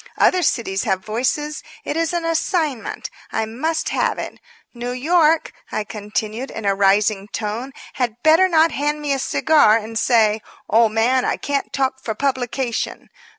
[0.17, 1.61] Other cities have voices.
[1.85, 3.11] It is an assignment.
[3.31, 4.39] I must have it.
[4.73, 9.77] New York," I continued, in a rising tone, "had better not hand me a cigar
[9.77, 13.09] and say: 'Old man, I can't talk for publication.'